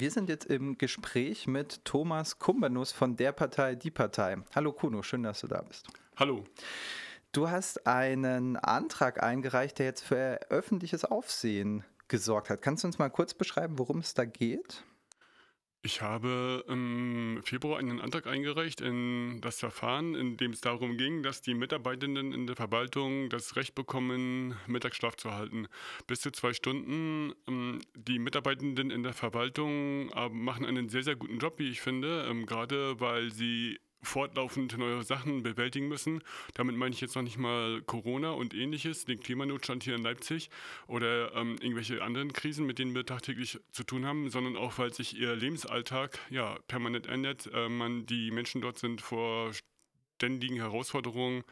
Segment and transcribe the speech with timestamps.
[0.00, 4.36] Wir sind jetzt im Gespräch mit Thomas Kumbanus von der Partei Die Partei.
[4.54, 5.88] Hallo Kuno, schön, dass du da bist.
[6.16, 6.44] Hallo.
[7.32, 12.62] Du hast einen Antrag eingereicht, der jetzt für öffentliches Aufsehen gesorgt hat.
[12.62, 14.84] Kannst du uns mal kurz beschreiben, worum es da geht?
[15.88, 21.22] Ich habe im Februar einen Antrag eingereicht in das Verfahren, in dem es darum ging,
[21.22, 25.66] dass die Mitarbeitenden in der Verwaltung das Recht bekommen, Mittagsschlaf zu halten.
[26.06, 27.32] Bis zu zwei Stunden.
[27.48, 31.80] Ähm, die Mitarbeitenden in der Verwaltung äh, machen einen sehr, sehr guten Job, wie ich
[31.80, 36.22] finde, ähm, gerade weil sie fortlaufend neue Sachen bewältigen müssen.
[36.54, 40.50] Damit meine ich jetzt noch nicht mal Corona und ähnliches, den Klimanotstand hier in Leipzig
[40.86, 44.92] oder ähm, irgendwelche anderen Krisen, mit denen wir tagtäglich zu tun haben, sondern auch, weil
[44.92, 47.50] sich ihr Lebensalltag ja permanent ändert.
[47.52, 49.52] Äh, man, die Menschen dort sind vor
[50.16, 51.44] ständigen Herausforderungen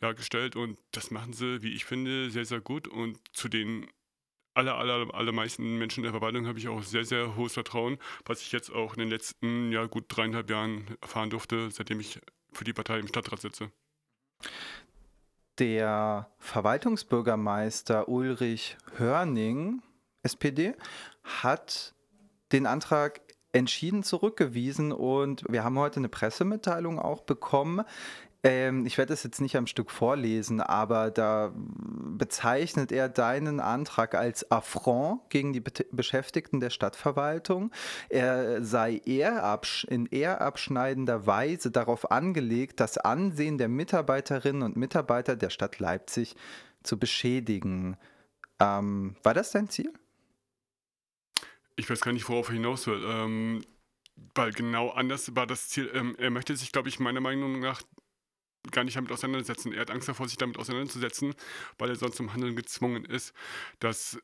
[0.00, 3.86] ja, gestellt und das machen sie, wie ich finde, sehr, sehr gut und zu den
[4.54, 8.42] aller, aller, allermeisten Menschen in der Verwaltung habe ich auch sehr, sehr hohes Vertrauen, was
[8.42, 12.20] ich jetzt auch in den letzten ja, gut dreieinhalb Jahren erfahren durfte, seitdem ich
[12.52, 13.70] für die Partei im Stadtrat sitze.
[15.58, 19.82] Der Verwaltungsbürgermeister Ulrich Hörning,
[20.22, 20.74] SPD,
[21.22, 21.94] hat
[22.52, 23.20] den Antrag
[23.52, 27.84] entschieden zurückgewiesen und wir haben heute eine Pressemitteilung auch bekommen,
[28.44, 34.14] ähm, ich werde es jetzt nicht am Stück vorlesen, aber da bezeichnet er deinen Antrag
[34.14, 37.70] als Affront gegen die Be Beschäftigten der Stadtverwaltung.
[38.08, 45.50] Er sei ehrabsch in ehrabschneidender Weise darauf angelegt, das Ansehen der Mitarbeiterinnen und Mitarbeiter der
[45.50, 46.34] Stadt Leipzig
[46.82, 47.96] zu beschädigen.
[48.58, 49.92] Ähm, war das dein Ziel?
[51.76, 53.02] Ich weiß gar nicht, worauf er hinaus will.
[53.06, 53.64] Ähm,
[54.34, 55.90] weil genau anders war das Ziel.
[55.94, 57.82] Ähm, er möchte sich, glaube ich, meiner Meinung nach
[58.70, 59.72] gar nicht damit auseinandersetzen.
[59.72, 61.34] Er hat Angst davor, sich damit auseinanderzusetzen,
[61.78, 63.32] weil er sonst zum Handeln gezwungen ist.
[63.80, 64.18] Das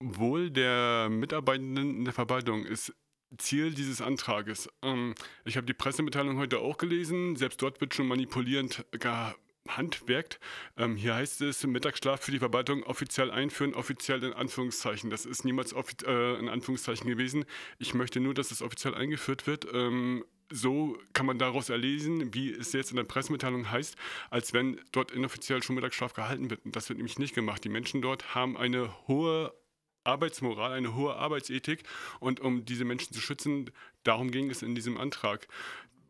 [0.00, 2.92] Wohl der Mitarbeitenden in der Verwaltung ist
[3.38, 4.68] Ziel dieses Antrages.
[4.82, 5.14] Ähm,
[5.44, 7.36] ich habe die Pressemitteilung heute auch gelesen.
[7.36, 10.38] Selbst dort wird schon manipulierend gehandwerkt.
[10.76, 15.08] Ähm, hier heißt es, Mittagsschlaf für die Verwaltung offiziell einführen, offiziell in Anführungszeichen.
[15.08, 17.44] Das ist niemals äh, in Anführungszeichen gewesen.
[17.78, 19.66] Ich möchte nur, dass es offiziell eingeführt wird.
[19.72, 23.96] Ähm, so kann man daraus erlesen, wie es jetzt in der Pressemitteilung heißt,
[24.30, 26.64] als wenn dort inoffiziell schon Mittagsschlaf gehalten wird.
[26.64, 27.64] Und das wird nämlich nicht gemacht.
[27.64, 29.52] Die Menschen dort haben eine hohe
[30.04, 31.84] Arbeitsmoral, eine hohe Arbeitsethik
[32.20, 33.70] und um diese Menschen zu schützen,
[34.02, 35.46] darum ging es in diesem Antrag.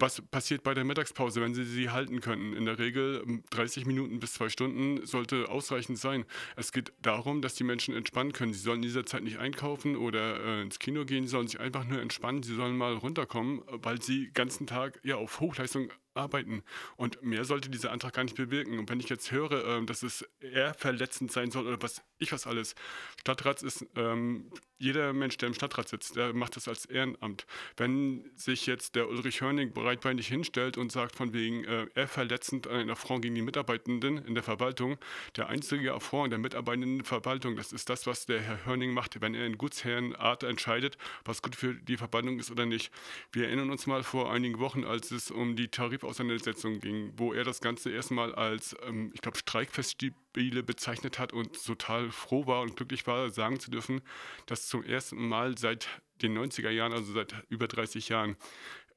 [0.00, 2.54] Was passiert bei der Mittagspause, wenn Sie sie halten könnten?
[2.54, 6.24] In der Regel 30 ähm, Minuten bis zwei Stunden sollte ausreichend sein.
[6.56, 8.54] Es geht darum, dass die Menschen entspannen können.
[8.54, 11.60] Sie sollen in dieser Zeit nicht einkaufen oder äh, ins Kino gehen, sie sollen sich
[11.60, 12.42] einfach nur entspannen.
[12.42, 16.62] Sie sollen mal runterkommen, weil sie den ganzen Tag ja auf Hochleistung arbeiten.
[16.96, 18.78] Und mehr sollte dieser Antrag gar nicht bewirken.
[18.78, 22.32] Und wenn ich jetzt höre, äh, dass es eher verletzend sein soll oder was ich
[22.32, 22.74] was alles,
[23.18, 24.50] Stadtrat ist ähm,
[24.80, 27.46] jeder Mensch, der im Stadtrat sitzt, der macht das als Ehrenamt.
[27.76, 32.66] Wenn sich jetzt der Ulrich Hörning breitbeinig hinstellt und sagt von wegen äh, eher verletzend
[32.66, 34.96] ein Affront gegen die Mitarbeitenden in der Verwaltung,
[35.36, 39.20] der einzige Affront in der mitarbeitenden Verwaltung, das ist das, was der Herr Hörning macht,
[39.20, 40.96] wenn er in Gutsherrenart entscheidet,
[41.26, 42.90] was gut für die Verwaltung ist oder nicht.
[43.32, 45.68] Wir erinnern uns mal vor einigen Wochen, als es um die
[46.00, 51.64] Tarifauseinandersetzung ging, wo er das Ganze erstmal als, ähm, ich glaube, Streikfestspiele bezeichnet hat und
[51.64, 54.00] total froh war und glücklich war, sagen zu dürfen,
[54.46, 55.88] dass zum ersten Mal seit
[56.22, 58.36] den 90er Jahren, also seit über 30 Jahren,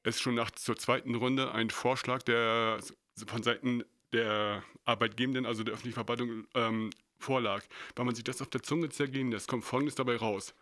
[0.02, 2.78] es schon nach zur zweiten Runde ein Vorschlag der
[3.26, 7.62] von Seiten der Arbeitgebenden, also der öffentlichen Verwaltung, ähm, vorlag.
[7.96, 10.54] Weil man sich das auf der Zunge zergehen lässt, kommt Folgendes dabei raus.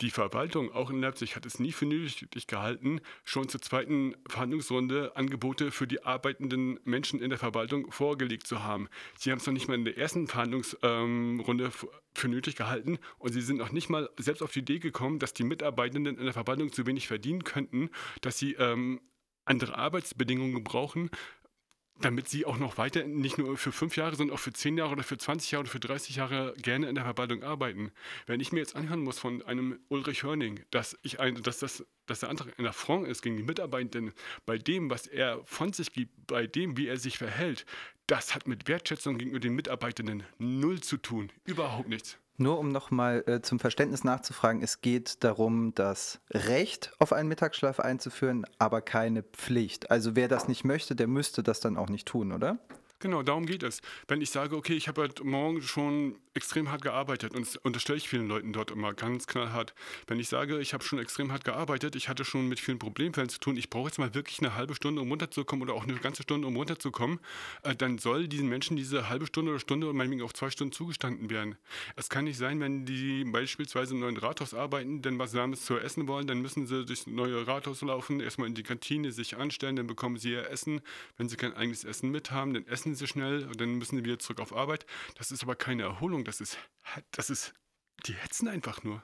[0.00, 5.14] Die Verwaltung, auch in Leipzig, hat es nie für nötig gehalten, schon zur zweiten Verhandlungsrunde
[5.14, 8.88] Angebote für die arbeitenden Menschen in der Verwaltung vorgelegt zu haben.
[9.16, 11.70] Sie haben es noch nicht mal in der ersten Verhandlungsrunde
[12.14, 15.32] für nötig gehalten und sie sind noch nicht mal selbst auf die Idee gekommen, dass
[15.32, 17.90] die Mitarbeitenden in der Verwaltung zu wenig verdienen könnten,
[18.20, 19.00] dass sie ähm,
[19.44, 21.10] andere Arbeitsbedingungen brauchen,
[22.00, 24.92] damit sie auch noch weiter, nicht nur für fünf Jahre, sondern auch für zehn Jahre
[24.92, 27.92] oder für 20 Jahre oder für 30 Jahre gerne in der Verwaltung arbeiten.
[28.26, 31.86] Wenn ich mir jetzt anhören muss von einem Ulrich Hörning, dass, ich ein, dass, das,
[32.06, 34.12] dass der Antrag ein Affront ist gegen die Mitarbeitenden,
[34.44, 37.64] bei dem, was er von sich gibt, bei dem, wie er sich verhält,
[38.06, 41.30] das hat mit Wertschätzung gegenüber den Mitarbeitenden null zu tun.
[41.44, 42.18] Überhaupt nichts.
[42.36, 47.78] Nur um nochmal äh, zum Verständnis nachzufragen, es geht darum, das Recht auf einen Mittagsschlaf
[47.78, 49.92] einzuführen, aber keine Pflicht.
[49.92, 52.58] Also wer das nicht möchte, der müsste das dann auch nicht tun, oder?
[53.04, 53.82] Genau, darum geht es.
[54.08, 57.98] Wenn ich sage, okay, ich habe heute Morgen schon extrem hart gearbeitet und das unterstelle
[57.98, 59.74] ich vielen Leuten dort immer ganz knallhart.
[60.06, 63.28] Wenn ich sage, ich habe schon extrem hart gearbeitet, ich hatte schon mit vielen Problemfällen
[63.28, 65.94] zu tun, ich brauche jetzt mal wirklich eine halbe Stunde, um runterzukommen oder auch eine
[65.94, 67.20] ganze Stunde, um runterzukommen,
[67.62, 70.72] äh, dann soll diesen Menschen diese halbe Stunde oder Stunde oder meinetwegen auch zwei Stunden
[70.72, 71.56] zugestanden werden.
[71.94, 75.78] Es kann nicht sein, wenn die beispielsweise im neuen Rathaus arbeiten, denn was Warmes zu
[75.78, 79.76] essen wollen, dann müssen sie durchs neue Rathaus laufen, erstmal in die Kantine sich anstellen,
[79.76, 80.80] dann bekommen sie ihr Essen.
[81.16, 84.04] Wenn sie kein eigenes Essen mit haben, dann essen sie schnell und dann müssen sie
[84.04, 84.86] wieder zurück auf Arbeit.
[85.16, 86.58] Das ist aber keine Erholung, das ist,
[87.10, 87.54] das ist,
[88.06, 89.02] die hetzen einfach nur.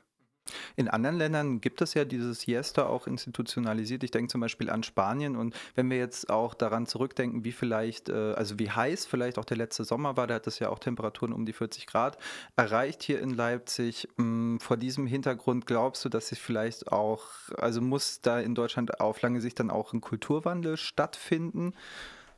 [0.77, 4.03] In anderen Ländern gibt es ja dieses Siesta auch institutionalisiert.
[4.05, 8.09] Ich denke zum Beispiel an Spanien und wenn wir jetzt auch daran zurückdenken, wie vielleicht,
[8.09, 10.79] äh, also wie heiß vielleicht auch der letzte Sommer war, da hat es ja auch
[10.79, 12.19] Temperaturen um die 40 Grad
[12.57, 14.09] erreicht hier in Leipzig.
[14.17, 17.25] Mm, vor diesem Hintergrund glaubst du, dass sich vielleicht auch,
[17.57, 21.75] also muss da in Deutschland auf lange Sicht dann auch ein Kulturwandel stattfinden?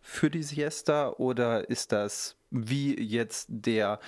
[0.03, 3.99] Für die Siesta oder ist das wie jetzt der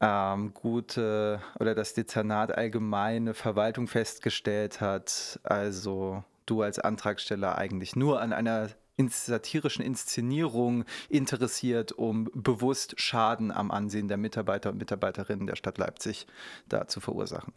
[0.00, 8.20] ähm, gute oder das Dezernat allgemeine Verwaltung festgestellt hat, also du als Antragsteller eigentlich nur
[8.20, 8.70] an einer
[9.08, 16.26] satirischen Inszenierung interessiert, um bewusst Schaden am Ansehen der Mitarbeiter und Mitarbeiterinnen der Stadt Leipzig
[16.68, 17.54] da zu verursachen.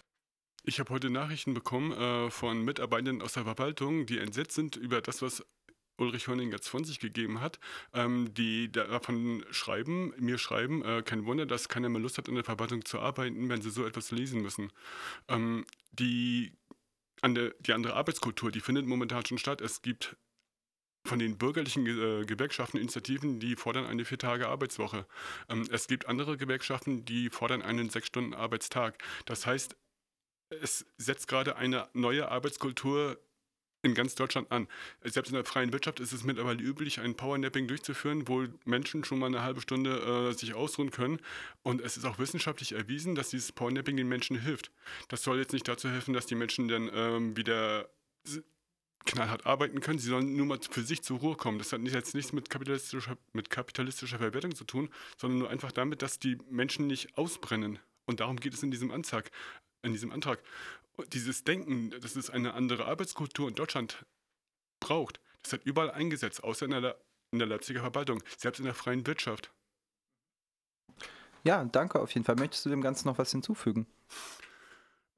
[0.63, 5.01] Ich habe heute Nachrichten bekommen äh, von Mitarbeitern aus der Verwaltung, die entsetzt sind über
[5.01, 5.43] das, was
[5.97, 7.59] Ulrich Hörning jetzt von sich gegeben hat,
[7.93, 12.35] ähm, die davon schreiben, mir schreiben, äh, kein Wunder, dass keiner mehr Lust hat, in
[12.35, 14.71] der Verwaltung zu arbeiten, wenn sie so etwas lesen müssen.
[15.27, 16.53] Ähm, die,
[17.21, 19.61] ande, die andere Arbeitskultur, die findet momentan schon statt.
[19.61, 20.17] Es gibt
[21.05, 25.05] von den bürgerlichen äh, Gewerkschaften Initiativen, die fordern eine vier Tage Arbeitswoche.
[25.49, 29.03] Ähm, es gibt andere Gewerkschaften, die fordern einen sechs Stunden Arbeitstag.
[29.25, 29.75] Das heißt,
[30.61, 33.19] es setzt gerade eine neue Arbeitskultur
[33.83, 34.67] in ganz Deutschland an.
[35.03, 39.19] Selbst in der freien Wirtschaft ist es mittlerweile üblich, ein Powernapping durchzuführen, wo Menschen schon
[39.19, 41.19] mal eine halbe Stunde äh, sich ausruhen können.
[41.61, 44.71] Und es ist auch wissenschaftlich erwiesen, dass dieses Powernapping den Menschen hilft.
[45.09, 47.89] Das soll jetzt nicht dazu helfen, dass die Menschen dann ähm, wieder
[49.05, 49.99] knallhart arbeiten können.
[49.99, 51.57] Sie sollen nur mal für sich zur Ruhe kommen.
[51.57, 56.01] Das hat jetzt nichts mit kapitalistischer, mit kapitalistischer Verwertung zu tun, sondern nur einfach damit,
[56.01, 57.79] dass die Menschen nicht ausbrennen.
[58.05, 59.31] Und darum geht es in diesem Antrag.
[59.83, 60.39] In diesem Antrag
[61.09, 64.05] dieses Denken, dass es eine andere Arbeitskultur in Deutschland
[64.79, 66.97] braucht, das hat überall eingesetzt, außer in der,
[67.31, 69.51] in der Leipziger Verwaltung, selbst in der freien Wirtschaft.
[71.43, 72.35] Ja, danke auf jeden Fall.
[72.35, 73.85] Möchtest du dem Ganzen noch was hinzufügen?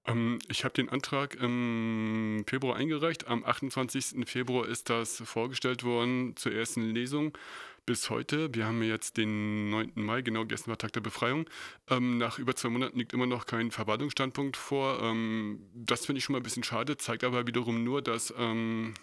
[0.05, 3.27] Ähm, ich habe den Antrag im Februar eingereicht.
[3.27, 4.27] Am 28.
[4.27, 7.37] Februar ist das vorgestellt worden zur ersten Lesung.
[7.85, 9.91] Bis heute, wir haben jetzt den 9.
[9.93, 11.47] Mai, genau gestern war Tag der Befreiung.
[11.87, 14.99] Ähm, nach über zwei Monaten liegt immer noch kein Verwaltungsstandpunkt vor.
[15.03, 18.95] Ähm, das finde ich schon mal ein bisschen schade, zeigt aber wiederum nur, dass ähm,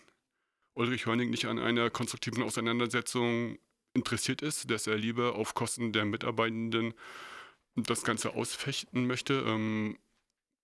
[0.74, 3.58] Ulrich Hörning nicht an einer konstruktiven Auseinandersetzung
[3.94, 6.94] interessiert ist, dass er lieber auf Kosten der Mitarbeitenden
[7.76, 9.44] das Ganze ausfechten möchte.
[9.46, 9.96] Ähm,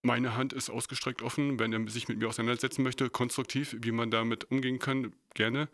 [0.03, 4.11] meine Hand ist ausgestreckt offen, wenn er sich mit mir auseinandersetzen möchte, konstruktiv, wie man
[4.11, 5.69] damit umgehen kann, gerne.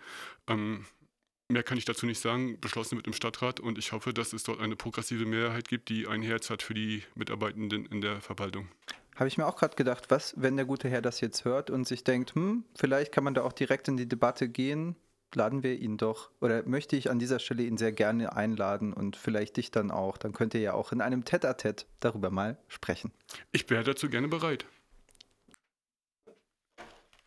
[0.48, 0.86] Ähm,
[1.48, 4.44] mehr kann ich dazu nicht sagen, beschlossen mit dem Stadtrat und ich hoffe, dass es
[4.44, 8.68] dort eine progressive Mehrheit gibt, die ein Herz hat für die Mitarbeitenden in der Verwaltung.
[9.16, 11.86] Habe ich mir auch gerade gedacht, was, wenn der gute Herr das jetzt hört und
[11.86, 14.96] sich denkt, hm, vielleicht kann man da auch direkt in die Debatte gehen,
[15.36, 19.16] laden wir ihn doch, oder möchte ich an dieser Stelle ihn sehr gerne einladen und
[19.16, 20.16] vielleicht dich dann auch.
[20.16, 23.12] Dann könnt ihr ja auch in einem Tête-à-Tête darüber mal sprechen.
[23.52, 24.66] Ich wäre dazu gerne bereit.